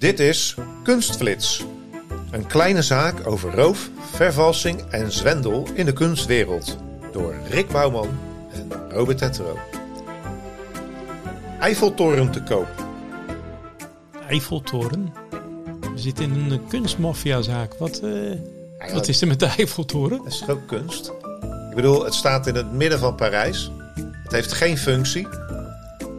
Dit 0.00 0.20
is 0.20 0.54
Kunstflits. 0.82 1.64
Een 2.30 2.46
kleine 2.46 2.82
zaak 2.82 3.26
over 3.26 3.54
roof, 3.54 3.90
vervalsing 4.12 4.80
en 4.90 5.12
zwendel 5.12 5.66
in 5.74 5.86
de 5.86 5.92
kunstwereld. 5.92 6.76
Door 7.12 7.34
Rick 7.50 7.68
Bouwman 7.68 8.08
en 8.52 8.90
Robert 8.90 9.18
Tettero. 9.18 9.58
Eiffeltoren 11.58 12.30
te 12.30 12.42
koop. 12.42 12.68
Eiffeltoren? 14.28 15.12
We 15.80 15.98
zitten 15.98 16.24
in 16.24 16.50
een 16.50 16.66
kunstmaffiazaak. 16.68 17.74
Wat, 17.78 17.98
eh, 17.98 18.92
wat 18.92 19.08
is 19.08 19.20
er 19.20 19.26
met 19.26 19.40
de 19.40 19.46
Eiffeltoren? 19.46 20.18
Dat 20.18 20.26
is 20.26 20.48
ook 20.48 20.66
kunst. 20.66 21.12
Ik 21.70 21.74
bedoel, 21.74 22.04
het 22.04 22.14
staat 22.14 22.46
in 22.46 22.54
het 22.54 22.72
midden 22.72 22.98
van 22.98 23.14
Parijs. 23.14 23.70
Het 24.22 24.32
heeft 24.32 24.52
geen 24.52 24.78
functie. 24.78 25.28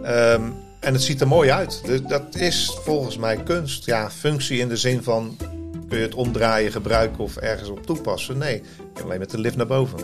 Ehm, 0.03 0.41
en 0.81 0.93
het 0.93 1.03
ziet 1.03 1.21
er 1.21 1.27
mooi 1.27 1.51
uit. 1.51 1.81
Dus 1.85 2.01
dat 2.01 2.35
is 2.35 2.77
volgens 2.83 3.17
mij 3.17 3.37
kunst. 3.43 3.85
Ja, 3.85 4.09
functie 4.09 4.59
in 4.59 4.67
de 4.67 4.77
zin 4.77 5.03
van 5.03 5.37
kun 5.87 5.97
je 5.97 6.05
het 6.05 6.15
omdraaien, 6.15 6.71
gebruiken 6.71 7.23
of 7.23 7.35
ergens 7.35 7.69
op 7.69 7.85
toepassen. 7.85 8.37
Nee, 8.37 8.61
alleen 9.03 9.19
met 9.19 9.29
de 9.29 9.39
lift 9.39 9.55
naar 9.55 9.67
boven. 9.67 9.99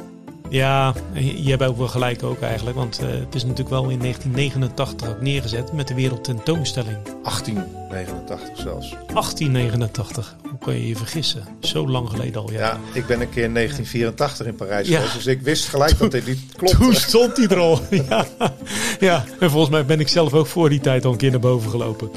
Ja, 0.49 0.93
je 1.13 1.49
hebt 1.49 1.63
ook 1.63 1.77
wel 1.77 1.87
gelijk 1.87 2.23
ook 2.23 2.41
eigenlijk. 2.41 2.75
Want 2.75 3.01
uh, 3.01 3.09
het 3.09 3.35
is 3.35 3.41
natuurlijk 3.41 3.69
wel 3.69 3.89
in 3.89 3.99
1989 3.99 5.09
ook 5.09 5.21
neergezet 5.21 5.73
met 5.73 5.87
de 5.87 5.93
Wereldtentoonstelling. 5.93 6.97
1889 7.03 8.57
zelfs. 8.57 8.89
1889. 8.89 10.35
Hoe 10.57 10.67
kan 10.67 10.75
je 10.81 10.87
je 10.87 10.95
vergissen? 10.95 11.43
Zo 11.59 11.87
lang 11.87 12.09
geleden 12.09 12.41
al. 12.41 12.51
Ja, 12.51 12.59
ja 12.59 12.79
ik 12.93 13.05
ben 13.05 13.21
een 13.21 13.29
keer 13.29 13.43
in 13.43 13.53
1984 13.53 14.45
in 14.45 14.55
Parijs 14.55 14.87
geweest. 14.87 15.13
Dus 15.13 15.25
ik 15.25 15.41
wist 15.41 15.67
gelijk 15.67 15.97
dat 15.97 16.11
dit 16.11 16.27
niet 16.27 16.39
klopt. 16.55 16.75
Toen 16.75 16.93
stond 16.93 17.37
hij 17.37 17.47
er 17.47 17.57
al. 17.57 17.79
ja. 18.09 18.25
ja, 18.99 19.25
en 19.39 19.49
volgens 19.49 19.71
mij 19.71 19.85
ben 19.85 19.99
ik 19.99 20.07
zelf 20.07 20.33
ook 20.33 20.47
voor 20.47 20.69
die 20.69 20.79
tijd 20.79 21.05
al 21.05 21.11
een 21.11 21.17
keer 21.17 21.31
naar 21.31 21.39
boven 21.39 21.69
gelopen. 21.69 22.11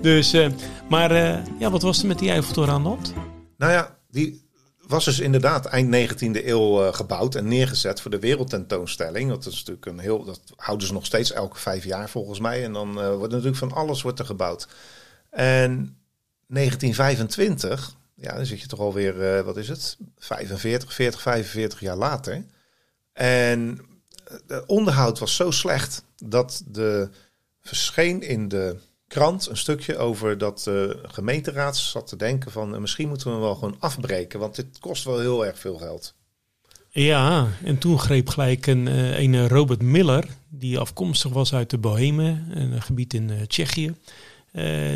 Dus, 0.00 0.34
uh, 0.34 0.48
maar 0.88 1.12
uh, 1.12 1.38
ja, 1.58 1.70
wat 1.70 1.82
was 1.82 2.00
er 2.00 2.06
met 2.06 2.18
die 2.18 2.30
Eiffeltoren 2.30 2.72
aan 2.72 2.82
de 2.82 2.88
hand? 2.88 3.12
Nou 3.56 3.72
ja, 3.72 3.96
die, 4.10 4.48
was 4.86 5.04
dus 5.04 5.20
inderdaad 5.20 5.66
eind 5.66 6.12
19e 6.12 6.46
eeuw 6.46 6.82
uh, 6.82 6.92
gebouwd 6.92 7.34
en 7.34 7.48
neergezet 7.48 8.00
voor 8.00 8.10
de 8.10 8.18
wereldtentoonstelling. 8.18 9.28
Dat 9.30 9.46
is 9.46 9.54
natuurlijk 9.54 9.86
een 9.86 9.98
heel, 9.98 10.24
dat 10.24 10.40
houden 10.56 10.86
ze 10.86 10.92
nog 10.92 11.06
steeds 11.06 11.32
elke 11.32 11.58
vijf 11.58 11.84
jaar 11.84 12.08
volgens 12.08 12.38
mij. 12.38 12.64
En 12.64 12.72
dan 12.72 12.98
uh, 12.98 13.14
wordt 13.14 13.32
natuurlijk 13.32 13.58
van 13.58 13.72
alles 13.72 14.02
wordt 14.02 14.18
er 14.18 14.26
gebouwd. 14.26 14.68
En 15.30 15.96
1925, 16.46 17.96
ja, 18.14 18.34
dan 18.34 18.46
zit 18.46 18.60
je 18.60 18.66
toch 18.66 18.80
alweer, 18.80 19.36
uh, 19.36 19.44
wat 19.44 19.56
is 19.56 19.68
het, 19.68 19.96
45, 20.18 20.92
40, 20.92 21.20
45 21.20 21.80
jaar 21.80 21.96
later. 21.96 22.44
En 23.12 23.80
het 24.46 24.66
onderhoud 24.66 25.18
was 25.18 25.36
zo 25.36 25.50
slecht 25.50 26.04
dat 26.24 26.62
de 26.66 27.08
verscheen 27.60 28.22
in 28.22 28.48
de 28.48 28.76
krant 29.06 29.46
een 29.46 29.56
stukje 29.56 29.96
over 29.96 30.38
dat 30.38 30.60
de 30.64 31.00
uh, 31.02 31.10
gemeenteraad 31.12 31.76
zat 31.76 32.06
te 32.06 32.16
denken 32.16 32.50
van 32.50 32.80
misschien 32.80 33.08
moeten 33.08 33.26
we 33.26 33.32
hem 33.32 33.42
wel 33.42 33.54
gewoon 33.54 33.76
afbreken, 33.78 34.40
want 34.40 34.56
dit 34.56 34.78
kost 34.78 35.04
wel 35.04 35.18
heel 35.18 35.46
erg 35.46 35.58
veel 35.58 35.76
geld. 35.76 36.14
Ja, 36.90 37.48
en 37.64 37.78
toen 37.78 37.98
greep 37.98 38.28
gelijk 38.28 38.66
een, 38.66 38.86
een 39.22 39.48
Robert 39.48 39.82
Miller, 39.82 40.28
die 40.48 40.78
afkomstig 40.78 41.32
was 41.32 41.54
uit 41.54 41.70
de 41.70 41.78
Bohemen, 41.78 42.46
een 42.50 42.82
gebied 42.82 43.14
in 43.14 43.46
Tsjechië. 43.46 43.94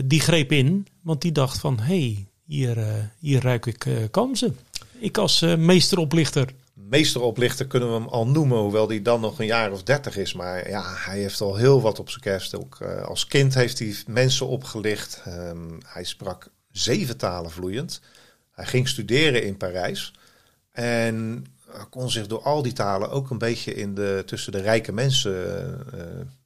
Die 0.04 0.20
greep 0.20 0.52
in, 0.52 0.86
want 1.02 1.20
die 1.20 1.32
dacht 1.32 1.58
van, 1.58 1.80
hé, 1.80 1.84
hey, 1.84 2.26
hier, 2.44 3.10
hier 3.18 3.42
ruik 3.42 3.66
ik 3.66 4.08
kansen. 4.10 4.58
Ik 4.98 5.18
als 5.18 5.40
meesteroplichter 5.40 6.52
meesteroplichter 6.90 7.66
kunnen 7.66 7.88
we 7.88 7.94
hem 7.94 8.08
al 8.08 8.26
noemen, 8.26 8.58
hoewel 8.58 8.88
hij 8.88 9.02
dan 9.02 9.20
nog 9.20 9.38
een 9.38 9.46
jaar 9.46 9.72
of 9.72 9.82
dertig 9.82 10.16
is. 10.16 10.32
Maar 10.32 10.68
ja, 10.68 10.94
hij 10.96 11.18
heeft 11.18 11.40
al 11.40 11.56
heel 11.56 11.80
wat 11.80 11.98
op 11.98 12.10
zijn 12.10 12.22
kerst. 12.22 12.54
Ook 12.54 12.82
als 12.82 13.26
kind 13.26 13.54
heeft 13.54 13.78
hij 13.78 13.94
mensen 14.06 14.46
opgelicht. 14.46 15.22
Um, 15.28 15.78
hij 15.86 16.04
sprak 16.04 16.50
zeven 16.70 17.16
talen 17.16 17.50
vloeiend. 17.50 18.00
Hij 18.52 18.66
ging 18.66 18.88
studeren 18.88 19.42
in 19.42 19.56
Parijs. 19.56 20.12
En 20.72 21.46
kon 21.90 22.10
zich 22.10 22.26
door 22.26 22.42
al 22.42 22.62
die 22.62 22.72
talen 22.72 23.10
ook 23.10 23.30
een 23.30 23.38
beetje 23.38 23.74
in 23.74 23.94
de, 23.94 24.22
tussen 24.26 24.52
de 24.52 24.60
rijke 24.60 24.92
mensen 24.92 25.86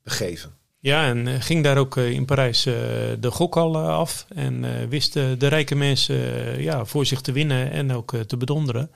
begeven. 0.02 0.52
Ja, 0.84 1.06
en 1.06 1.42
ging 1.42 1.64
daar 1.64 1.78
ook 1.78 1.96
in 1.96 2.24
Parijs 2.24 2.62
de 2.62 3.30
gokhal 3.30 3.78
af. 3.78 4.26
En 4.28 4.88
wist 4.88 5.12
de 5.12 5.46
rijke 5.46 5.74
mensen 5.74 6.16
ja, 6.62 6.84
voor 6.84 7.06
zich 7.06 7.20
te 7.20 7.32
winnen 7.32 7.70
en 7.70 7.92
ook 7.92 8.16
te 8.26 8.36
bedonderen. 8.36 8.90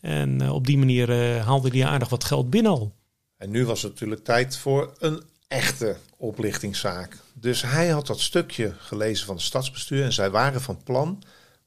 En 0.00 0.50
op 0.50 0.66
die 0.66 0.78
manier 0.78 1.38
haalde 1.40 1.68
hij 1.68 1.86
aardig 1.86 2.08
wat 2.08 2.24
geld 2.24 2.50
binnen 2.50 2.72
al. 2.72 2.94
En 3.36 3.50
nu 3.50 3.64
was 3.66 3.82
het 3.82 3.92
natuurlijk 3.92 4.24
tijd 4.24 4.56
voor 4.56 4.92
een 4.98 5.22
echte 5.48 5.96
oplichtingszaak. 6.16 7.16
Dus 7.34 7.62
hij 7.62 7.88
had 7.88 8.06
dat 8.06 8.20
stukje 8.20 8.74
gelezen 8.78 9.26
van 9.26 9.34
het 9.34 9.44
stadsbestuur 9.44 10.04
en 10.04 10.12
zij 10.12 10.30
waren 10.30 10.60
van 10.60 10.82
plan 10.84 11.22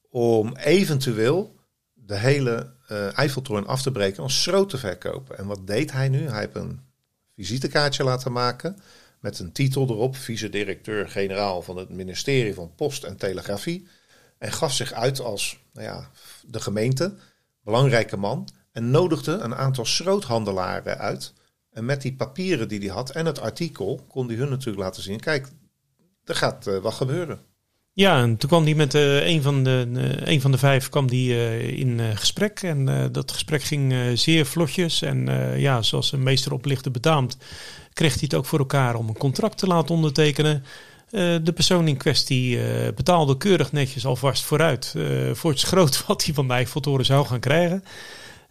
om 0.10 0.56
eventueel 0.56 1.56
de 1.94 2.18
hele 2.18 2.74
uh, 2.92 3.18
Eiffeltoren 3.18 3.68
af 3.68 3.82
te 3.82 3.92
breken 3.92 4.24
als 4.24 4.44
schroot 4.44 4.70
te 4.70 4.78
verkopen. 4.78 5.38
En 5.38 5.46
wat 5.46 5.68
deed 5.68 5.92
hij 5.92 6.10
nu? 6.10 6.28
Hij 6.30 6.40
heeft 6.40 6.56
een 6.56 6.80
visitekaartje 7.36 8.04
laten 8.04 8.32
maken 8.32 8.78
met 9.26 9.40
een 9.40 9.52
titel 9.52 9.90
erop, 9.90 10.16
vice-directeur-generaal 10.16 11.62
van 11.62 11.78
het 11.78 11.90
ministerie 11.90 12.54
van 12.54 12.72
Post 12.76 13.04
en 13.04 13.18
Telegrafie. 13.18 13.88
En 14.38 14.52
gaf 14.52 14.74
zich 14.74 14.94
uit 14.94 15.20
als 15.20 15.58
nou 15.74 15.88
ja, 15.88 16.10
de 16.48 16.60
gemeente 16.60 17.16
belangrijke 17.64 18.18
man, 18.18 18.48
en 18.72 18.92
nodigde 18.92 19.32
een 19.32 19.56
aantal 19.56 19.86
schroothandelaren 19.86 20.98
uit. 20.98 21.34
En 21.72 21.86
met 21.86 22.02
die 22.02 22.14
papieren 22.14 22.68
die 22.68 22.80
hij 22.80 22.88
had 22.88 23.10
en 23.10 23.26
het 23.26 23.40
artikel 23.40 24.06
kon 24.08 24.28
hij 24.28 24.36
hun 24.36 24.50
natuurlijk 24.50 24.84
laten 24.84 25.04
zien: 25.04 25.20
kijk, 25.20 25.48
er 26.24 26.36
gaat 26.36 26.68
uh, 26.68 26.78
wat 26.78 26.94
gebeuren. 26.94 27.40
Ja, 27.94 28.22
en 28.22 28.38
toen 28.38 28.50
kwam 28.50 28.64
hij 28.64 28.76
met 28.76 28.94
uh, 28.94 29.28
een, 29.28 29.42
van 29.42 29.64
de, 29.64 29.88
uh, 29.94 30.34
een 30.34 30.42
van 30.42 30.52
de 30.52 30.58
vijf 30.58 30.90
kwam 30.90 31.08
die, 31.08 31.76
in 31.76 32.18
gesprek. 32.18 32.62
En 32.62 33.10
dat 33.12 33.32
gesprek 33.32 33.64
ging 33.64 33.94
zeer 34.20 34.46
vlotjes. 34.46 35.02
En 35.02 35.26
ja, 35.60 35.82
zoals 35.82 36.12
een 36.12 36.24
meesteroplichter 36.24 36.92
betaamt, 36.92 37.38
kreeg 37.96 38.14
hij 38.14 38.22
het 38.24 38.34
ook 38.34 38.46
voor 38.46 38.60
elkaar 38.60 38.96
om 38.96 39.08
een 39.08 39.18
contract 39.18 39.58
te 39.58 39.68
laten 39.68 39.96
ondertekenen. 39.96 40.64
de 41.10 41.52
persoon 41.54 41.88
in 41.88 41.98
kwestie 41.98 42.60
betaalde 42.94 43.38
keurig 43.38 43.72
netjes 43.72 44.06
alvast 44.06 44.44
vooruit 44.44 44.96
voor 45.34 45.52
het 45.52 45.60
schroot 45.60 46.04
wat 46.08 46.26
hij 46.26 46.34
van 46.34 46.48
de 46.48 46.54
Eiffeltoren 46.54 47.06
zou 47.06 47.26
gaan 47.26 47.40
krijgen. 47.40 47.84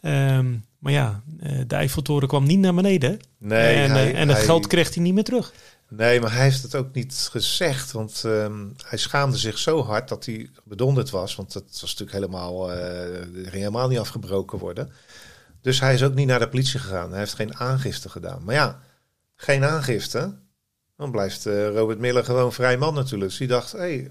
Um, 0.02 0.64
maar 0.78 0.92
ja, 0.92 1.22
de 1.66 1.74
Eiffeltoren 1.74 2.28
kwam 2.28 2.44
niet 2.44 2.58
naar 2.58 2.74
beneden. 2.74 3.20
Nee, 3.38 3.74
en, 3.74 3.90
hij, 3.90 4.14
en 4.14 4.28
het 4.28 4.36
hij, 4.36 4.46
geld 4.46 4.66
kreeg 4.66 4.94
hij 4.94 5.02
niet 5.02 5.14
meer 5.14 5.24
terug. 5.24 5.52
Nee, 5.88 6.20
maar 6.20 6.32
hij 6.32 6.42
heeft 6.42 6.62
het 6.62 6.74
ook 6.74 6.94
niet 6.94 7.28
gezegd. 7.30 7.92
Want 7.92 8.22
um, 8.26 8.74
hij 8.84 8.98
schaamde 8.98 9.36
zich 9.36 9.58
zo 9.58 9.82
hard 9.82 10.08
dat 10.08 10.24
hij 10.24 10.50
bedonderd 10.64 11.10
was. 11.10 11.34
Want 11.34 11.52
dat 11.52 11.64
was 11.80 11.80
natuurlijk 11.80 12.12
helemaal, 12.12 12.66
ging 13.32 13.50
helemaal 13.50 13.88
niet 13.88 13.98
afgebroken 13.98 14.58
worden. 14.58 14.92
Dus 15.60 15.80
hij 15.80 15.94
is 15.94 16.02
ook 16.02 16.14
niet 16.14 16.26
naar 16.26 16.38
de 16.38 16.48
politie 16.48 16.80
gegaan. 16.80 17.10
Hij 17.10 17.18
heeft 17.18 17.34
geen 17.34 17.56
aangifte 17.56 18.08
gedaan. 18.08 18.44
Maar 18.44 18.54
ja, 18.54 18.80
geen 19.44 19.64
aangifte. 19.64 20.34
Dan 20.96 21.10
blijft 21.10 21.46
uh, 21.46 21.68
Robert 21.68 21.98
Miller 21.98 22.24
gewoon 22.24 22.52
vrij 22.52 22.78
man 22.78 22.94
natuurlijk. 22.94 23.30
Dus 23.30 23.38
die 23.38 23.48
dacht, 23.48 23.72
hey, 23.72 24.10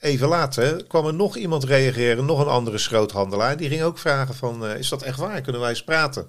even 0.00 0.28
later 0.28 0.84
kwam 0.84 1.06
er 1.06 1.14
nog 1.14 1.36
iemand 1.36 1.64
reageren, 1.64 2.24
nog 2.24 2.40
een 2.40 2.46
andere 2.46 2.78
schroothandelaar. 2.78 3.56
Die 3.56 3.68
ging 3.68 3.82
ook 3.82 3.98
vragen 3.98 4.34
van, 4.34 4.64
uh, 4.64 4.78
is 4.78 4.88
dat 4.88 5.02
echt 5.02 5.18
waar? 5.18 5.40
Kunnen 5.40 5.60
wij 5.60 5.70
eens 5.70 5.84
praten? 5.84 6.26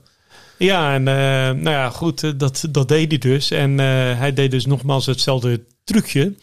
Ja, 0.57 0.93
en 0.93 1.01
uh, 1.01 1.63
nou 1.63 1.69
ja, 1.69 1.89
goed, 1.89 2.39
dat, 2.39 2.65
dat 2.69 2.87
deed 2.87 3.09
hij 3.09 3.17
dus. 3.17 3.51
En 3.51 3.77
hij 4.17 4.33
deed 4.33 4.51
dus 4.51 4.65
nogmaals 4.65 5.05
hetzelfde 5.05 5.63
trucje. 5.83 6.35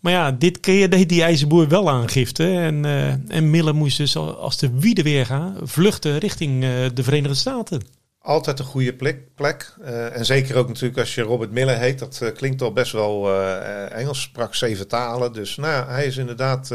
Maar 0.00 0.12
ja, 0.12 0.32
dit 0.32 0.60
keer 0.60 0.90
deed 0.90 1.08
die 1.08 1.22
ijzerboer 1.22 1.68
wel 1.68 1.90
aangifte. 1.90 2.44
En, 2.44 2.84
uh, 2.84 3.36
en 3.36 3.50
Miller 3.50 3.74
moest 3.74 3.96
dus 3.96 4.16
als 4.16 4.56
de 4.56 4.70
wiede 4.78 5.02
weer 5.02 5.26
gaan, 5.26 5.56
vluchten 5.62 6.18
richting 6.18 6.60
de 6.94 7.02
Verenigde 7.02 7.36
Staten. 7.36 7.82
Altijd 8.24 8.58
een 8.58 8.64
goede 8.64 8.94
plek. 8.94 9.34
plek. 9.34 9.74
Uh, 9.80 10.16
en 10.16 10.24
zeker 10.24 10.56
ook 10.56 10.68
natuurlijk 10.68 10.98
als 10.98 11.14
je 11.14 11.22
Robert 11.22 11.50
Miller 11.50 11.78
heet. 11.78 11.98
Dat 11.98 12.20
uh, 12.22 12.32
klinkt 12.32 12.62
al 12.62 12.72
best 12.72 12.92
wel 12.92 13.30
uh, 13.30 13.92
Engels. 13.92 14.22
Sprak 14.22 14.54
zeven 14.54 14.88
talen. 14.88 15.32
Dus 15.32 15.56
nou, 15.56 15.88
hij 15.88 16.06
is 16.06 16.16
inderdaad 16.16 16.66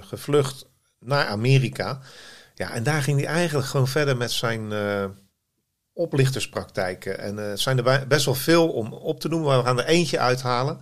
gevlucht 0.00 0.66
naar 0.98 1.26
Amerika. 1.26 2.00
Ja, 2.54 2.72
en 2.72 2.82
daar 2.82 3.02
ging 3.02 3.20
hij 3.20 3.28
eigenlijk 3.28 3.68
gewoon 3.68 3.88
verder 3.88 4.16
met 4.16 4.30
zijn 4.30 4.72
oplichterspraktijken. 5.92 7.18
En 7.18 7.36
het 7.36 7.60
zijn 7.60 7.84
er 7.84 8.06
best 8.06 8.24
wel 8.24 8.34
veel 8.34 8.72
om 8.72 8.92
op 8.92 9.20
te 9.20 9.28
noemen. 9.28 9.48
Maar 9.48 9.58
we 9.58 9.64
gaan 9.64 9.78
er 9.80 9.86
eentje 9.86 10.18
uithalen. 10.18 10.80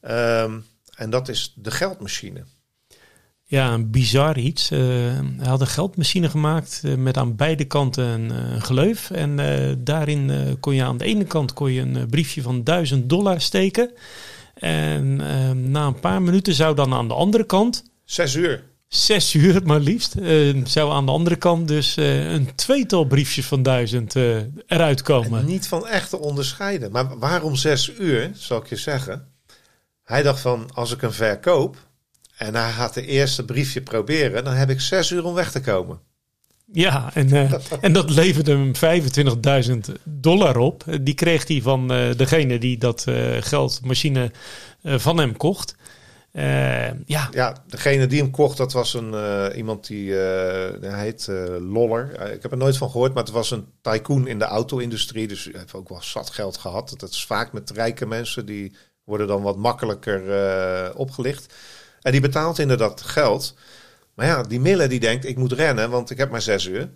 Um, 0.00 0.66
en 0.96 1.10
dat 1.10 1.28
is 1.28 1.52
de 1.56 1.70
geldmachine. 1.70 2.44
Ja, 3.48 3.72
een 3.72 3.90
bizar 3.90 4.38
iets. 4.38 4.70
Uh, 4.70 4.78
hij 5.36 5.48
had 5.48 5.60
een 5.60 5.66
geldmachine 5.66 6.30
gemaakt 6.30 6.80
uh, 6.84 6.94
met 6.94 7.16
aan 7.16 7.36
beide 7.36 7.64
kanten 7.64 8.04
een, 8.04 8.30
uh, 8.30 8.52
een 8.52 8.60
gleuf. 8.60 9.10
En 9.10 9.36
daarin 9.84 10.56
kon 10.60 10.74
je 10.74 10.84
aan 10.84 10.96
de 10.96 11.04
ene 11.04 11.24
kant 11.24 11.52
kon 11.52 11.72
je 11.72 11.80
een 11.80 12.06
briefje 12.10 12.42
van 12.42 12.64
1000 12.64 13.08
dollar 13.08 13.40
steken. 13.40 13.90
En 14.54 15.16
na 15.70 15.86
een 15.86 16.00
paar 16.00 16.22
minuten 16.22 16.54
zou 16.54 16.74
dan 16.74 16.92
aan 16.92 17.08
de 17.08 17.14
andere 17.14 17.44
kant... 17.44 17.84
Zes 18.04 18.34
uur. 18.34 18.64
Zes 18.88 19.34
uur 19.34 19.62
maar 19.64 19.80
liefst. 19.80 20.14
zou 20.64 20.92
aan 20.92 21.06
de 21.06 21.12
andere 21.12 21.36
kant 21.36 21.68
dus 21.68 21.96
een 21.96 22.54
tweetal 22.54 23.04
briefjes 23.04 23.46
van 23.46 23.62
1000 23.62 24.14
eruit 24.66 25.02
komen. 25.02 25.40
En 25.40 25.46
niet 25.46 25.68
van 25.68 25.86
echt 25.86 26.10
te 26.10 26.18
onderscheiden. 26.18 26.92
Maar 26.92 27.18
waarom 27.18 27.56
zes 27.56 27.92
uur, 27.98 28.30
zal 28.34 28.58
ik 28.58 28.66
je 28.66 28.76
zeggen? 28.76 29.28
Hij 30.04 30.22
dacht 30.22 30.40
van, 30.40 30.68
als 30.74 30.92
ik 30.92 31.00
hem 31.00 31.12
verkoop 31.12 31.85
En 32.36 32.54
hij 32.54 32.70
gaat 32.70 32.94
de 32.94 33.06
eerste 33.06 33.44
briefje 33.44 33.82
proberen. 33.82 34.44
Dan 34.44 34.54
heb 34.54 34.70
ik 34.70 34.80
zes 34.80 35.10
uur 35.10 35.24
om 35.24 35.34
weg 35.34 35.50
te 35.50 35.60
komen. 35.60 36.00
Ja, 36.72 37.10
en, 37.14 37.34
uh, 37.34 37.52
en 37.80 37.92
dat 37.92 38.10
leverde 38.10 38.50
hem 38.50 38.72
25.000 39.88 39.92
dollar 40.04 40.56
op. 40.56 40.84
Die 41.00 41.14
kreeg 41.14 41.48
hij 41.48 41.62
van 41.62 41.92
uh, 41.92 42.14
degene 42.16 42.58
die 42.58 42.78
dat 42.78 43.04
uh, 43.08 43.36
geldmachine 43.40 44.30
van 44.82 45.18
hem 45.18 45.36
kocht. 45.36 45.74
ja. 47.06 47.28
ja, 47.30 47.62
degene 47.66 48.06
die 48.06 48.20
hem 48.20 48.30
kocht, 48.30 48.56
dat 48.56 48.72
was 48.72 48.94
een, 48.94 49.14
iemand 49.56 49.86
die 49.86 50.12
hij 50.12 51.02
heet 51.02 51.28
Loller. 51.60 52.32
ik 52.32 52.42
heb 52.42 52.50
er 52.50 52.56
nooit 52.56 52.76
van 52.76 52.90
gehoord, 52.90 53.14
maar 53.14 53.22
het 53.22 53.32
was 53.32 53.50
een 53.50 53.66
tycoon 53.82 54.26
in 54.26 54.38
de 54.38 54.44
auto-industrie. 54.44 55.28
Dus 55.28 55.44
hij 55.44 55.60
heeft 55.60 55.74
ook 55.74 55.88
wel 55.88 56.02
zat 56.02 56.30
geld 56.30 56.56
gehad. 56.56 56.94
Dat 56.96 57.10
is 57.10 57.24
vaak 57.24 57.52
met 57.52 57.70
rijke 57.70 58.06
mensen, 58.06 58.46
die 58.46 58.76
worden 59.04 59.26
dan 59.26 59.42
wat 59.42 59.56
makkelijker 59.56 60.22
opgelicht. 60.96 61.54
En 62.06 62.12
die 62.12 62.20
betaalt 62.20 62.58
inderdaad 62.58 63.02
geld. 63.02 63.54
Maar 64.14 64.26
ja, 64.26 64.42
die 64.42 64.60
Mille 64.60 64.88
die 64.88 65.00
denkt, 65.00 65.24
ik 65.24 65.36
moet 65.36 65.52
rennen, 65.52 65.90
want 65.90 66.10
ik 66.10 66.18
heb 66.18 66.30
maar 66.30 66.42
zes 66.42 66.66
uur. 66.66 66.90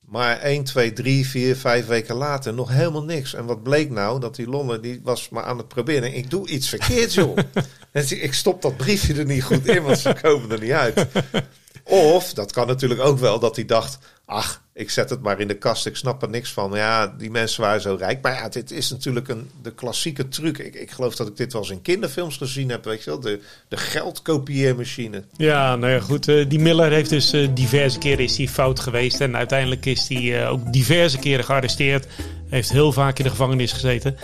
Maar 0.00 0.38
1, 0.38 0.64
2, 0.64 0.92
3, 0.92 1.26
4, 1.26 1.56
5 1.56 1.86
weken 1.86 2.14
later 2.14 2.54
nog 2.54 2.70
helemaal 2.70 3.04
niks. 3.04 3.34
En 3.34 3.44
wat 3.44 3.62
bleek 3.62 3.90
nou? 3.90 4.20
Dat 4.20 4.36
die 4.36 4.48
Lolle, 4.48 4.80
die 4.80 5.00
was 5.02 5.28
maar 5.28 5.42
aan 5.42 5.58
het 5.58 5.68
proberen. 5.68 6.14
Ik 6.14 6.30
doe 6.30 6.48
iets 6.48 6.68
verkeerds, 6.68 7.14
joh. 7.14 7.36
ik 8.08 8.34
stop 8.34 8.62
dat 8.62 8.76
briefje 8.76 9.14
er 9.14 9.24
niet 9.24 9.44
goed 9.44 9.66
in, 9.66 9.82
want 9.82 9.98
ze 9.98 10.16
komen 10.22 10.50
er 10.50 10.60
niet 10.60 10.70
uit. 10.70 11.06
Of, 11.84 12.32
dat 12.32 12.52
kan 12.52 12.66
natuurlijk 12.66 13.00
ook 13.00 13.18
wel, 13.18 13.38
dat 13.38 13.56
hij 13.56 13.64
dacht... 13.64 13.98
ach, 14.24 14.62
ik 14.78 14.90
zet 14.90 15.10
het 15.10 15.22
maar 15.22 15.40
in 15.40 15.48
de 15.48 15.54
kast, 15.54 15.86
ik 15.86 15.96
snap 15.96 16.22
er 16.22 16.28
niks 16.28 16.52
van. 16.52 16.72
Ja, 16.74 17.14
die 17.18 17.30
mensen 17.30 17.62
waren 17.62 17.80
zo 17.80 17.96
rijk. 17.98 18.22
Maar 18.22 18.32
ja, 18.32 18.48
dit 18.48 18.70
is 18.70 18.90
natuurlijk 18.90 19.28
een, 19.28 19.50
de 19.62 19.72
klassieke 19.72 20.28
truc. 20.28 20.58
Ik, 20.58 20.74
ik 20.74 20.90
geloof 20.90 21.16
dat 21.16 21.28
ik 21.28 21.36
dit 21.36 21.52
wel 21.52 21.62
eens 21.62 21.70
in 21.70 21.82
kinderfilms 21.82 22.36
gezien 22.36 22.68
heb, 22.68 22.84
weet 22.84 23.04
je 23.04 23.10
wel. 23.10 23.20
De, 23.20 23.40
de 23.68 23.76
geldkopieermachine. 23.76 25.22
Ja, 25.36 25.76
nou 25.76 25.92
ja, 25.92 26.00
goed. 26.00 26.28
Uh, 26.28 26.48
die 26.48 26.58
Miller 26.58 26.90
heeft 26.90 27.10
dus 27.10 27.34
uh, 27.34 27.48
diverse 27.54 27.98
keren 27.98 28.24
is 28.24 28.36
hij 28.36 28.48
fout 28.48 28.80
geweest. 28.80 29.20
En 29.20 29.36
uiteindelijk 29.36 29.86
is 29.86 30.08
hij 30.08 30.22
uh, 30.22 30.50
ook 30.50 30.72
diverse 30.72 31.18
keren 31.18 31.44
gearresteerd. 31.44 32.06
Heeft 32.48 32.72
heel 32.72 32.92
vaak 32.92 33.18
in 33.18 33.24
de 33.24 33.30
gevangenis 33.30 33.72
gezeten. 33.72 34.16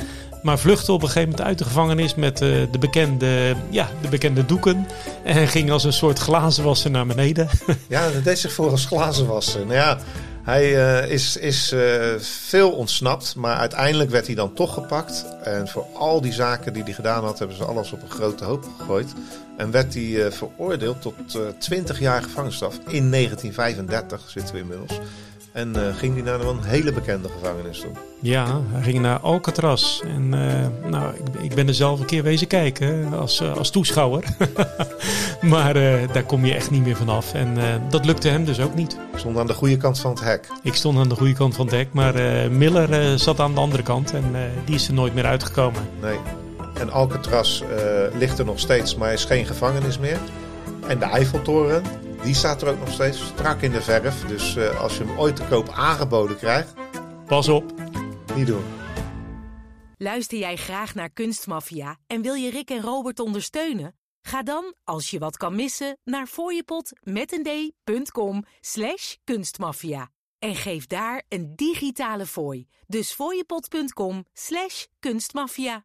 Maar 0.43 0.59
vluchtte 0.59 0.93
op 0.93 1.03
een 1.03 1.09
gegeven 1.09 1.29
moment 1.29 1.47
uit 1.47 1.59
de 1.59 1.65
gevangenis 1.65 2.15
met 2.15 2.39
de, 2.39 2.79
bekende, 2.81 3.55
ja, 3.71 3.89
de 4.03 4.09
bekende 4.09 4.47
doeken. 4.47 4.87
En 5.25 5.49
ging 5.49 5.71
als 5.71 5.85
een 5.85 5.93
soort 5.93 6.19
glazenwasser 6.19 6.91
naar 6.91 7.07
beneden. 7.07 7.49
ja, 7.89 8.11
dat 8.11 8.25
deed 8.25 8.39
zich 8.39 8.53
voor 8.53 8.71
als 8.71 8.87
glazenwasser. 8.87 9.61
Nou 9.61 9.75
ja, 9.75 9.99
hij 10.45 10.73
uh, 10.73 11.11
is, 11.11 11.37
is 11.37 11.73
uh, 11.73 12.15
veel 12.19 12.71
ontsnapt, 12.71 13.35
maar 13.37 13.57
uiteindelijk 13.57 14.11
werd 14.11 14.27
hij 14.27 14.35
dan 14.35 14.55
toch 14.55 14.75
gepakt. 14.75 15.27
En 15.43 15.69
voor 15.69 15.87
al 15.93 16.21
die 16.21 16.33
zaken 16.33 16.73
die 16.73 16.83
hij 16.83 16.93
gedaan 16.93 17.25
had, 17.25 17.39
hebben 17.39 17.57
ze 17.57 17.65
alles 17.65 17.93
op 17.93 18.03
een 18.03 18.11
grote 18.11 18.45
hoop 18.45 18.67
gegooid. 18.79 19.13
En 19.57 19.71
werd 19.71 19.95
hij 19.95 20.33
veroordeeld 20.33 21.03
tot 21.03 21.39
20 21.59 22.01
jaar 22.01 22.23
gevangenisstraf. 22.23 22.75
In 22.75 23.11
1935 23.11 24.31
zitten 24.31 24.55
we 24.55 24.61
inmiddels. 24.61 25.01
En 25.55 25.73
uh, 25.77 25.83
ging 25.97 26.15
hij 26.15 26.23
naar 26.23 26.41
een 26.41 26.63
hele 26.63 26.93
bekende 26.93 27.29
gevangenis 27.29 27.81
toe. 27.81 27.91
Ja, 28.21 28.61
hij 28.73 28.83
ging 28.83 29.01
naar 29.01 29.19
Alcatraz. 29.19 30.01
En 30.01 30.33
uh, 30.35 30.91
nou, 30.91 31.15
ik, 31.15 31.43
ik, 31.43 31.55
ben 31.55 31.69
er 31.69 31.75
zelf 31.75 32.01
een 32.01 32.07
keer 32.07 32.23
wezen 32.23 32.47
kijken 32.47 33.13
als, 33.13 33.41
uh, 33.41 33.57
als 33.57 33.71
toeschouwer. 33.71 34.25
maar 35.53 35.75
daar 36.13 36.25
kom 36.27 36.45
je 36.45 36.55
echt 36.55 36.71
niet 36.71 36.85
meer 36.85 36.97
vanaf. 36.97 37.35
En 37.35 37.57
dat 37.89 38.05
lukte 38.05 38.29
hem 38.29 38.45
dus 38.45 38.61
ook 38.61 38.75
niet. 38.75 38.93
Ik 39.13 39.19
stond 39.19 39.39
aan 39.39 39.47
de 39.47 39.55
goede 39.55 39.77
kant 39.77 39.99
van 39.99 40.11
het 40.11 40.21
hek. 40.21 40.49
Ik 40.63 40.75
stond 40.75 40.99
aan 40.99 41.09
de 41.09 41.15
goede 41.15 41.35
kant 41.35 41.55
van 41.55 41.67
het 41.67 41.75
hek. 41.75 41.89
Maar 41.93 42.15
Miller 42.51 43.19
zat 43.19 43.41
aan 43.41 43.55
de 43.55 43.61
andere 43.61 43.83
kant. 43.83 44.13
En 44.13 44.25
die 44.65 44.75
is 44.75 44.89
er 44.89 44.95
nooit 44.95 45.15
meer 45.15 45.27
uitgekomen. 45.27 45.83
Nee. 46.01 46.19
En 46.75 46.91
Alcatraz 46.91 47.63
ligt 48.19 48.39
er 48.39 48.45
nog 48.45 48.59
steeds, 48.59 48.97
maar 48.97 49.13
is 49.13 49.25
geen 49.25 49.47
gevangenis 49.47 49.99
meer. 49.99 50.19
En 50.87 50.99
de 50.99 51.05
Eiffeltoren, 51.05 51.83
die 52.25 52.35
staat 52.35 52.63
er 52.63 52.69
ook 52.69 52.79
nog 52.79 52.93
steeds 52.93 53.27
strak 53.27 53.61
in 53.61 53.71
de 53.71 53.83
verf. 53.83 54.27
Dus 54.27 54.57
uh, 54.57 54.81
als 54.81 54.97
je 54.97 55.05
hem 55.05 55.19
ooit 55.19 55.37
te 55.37 55.45
koop 55.45 55.69
aangeboden 55.69 56.37
krijgt... 56.37 56.75
Pas 57.27 57.49
op. 57.49 57.75
Niet 58.35 58.47
doen. 58.47 58.65
Luister 59.97 60.39
jij 60.39 60.57
graag 60.57 60.95
naar 60.95 61.11
Kunstmafia 61.11 61.97
en 62.07 62.23
wil 62.23 62.35
je 62.35 62.51
Rick 62.51 62.71
en 62.71 62.81
Robert 62.81 63.21
ondersteunen? 63.21 63.97
Ga 64.23 64.43
dan, 64.43 64.75
als 64.85 65.11
je 65.11 65.19
wat 65.19 65.37
kan 65.37 65.55
missen, 65.55 65.99
naar 66.05 66.27
fooiepot 66.27 66.91
met 67.03 67.33
een 67.33 67.73
d.com 67.85 68.45
slash 68.61 69.15
kunstmafia. 69.25 70.11
En 70.39 70.55
geef 70.55 70.87
daar 70.87 71.23
een 71.29 71.53
digitale 71.57 72.27
fooi. 72.27 72.67
Dus 72.87 73.13
fooiepot.com 73.13 74.25
slash 74.33 74.85
kunstmafia. 75.01 75.85